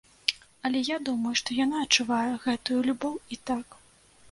Але 0.69 0.79
я 0.87 0.97
думаю, 1.09 1.33
што 1.41 1.59
яна 1.59 1.83
адчувае 1.87 2.25
гэтую 2.47 2.79
любоў 2.91 3.13
і 3.37 3.43
так. 3.51 3.81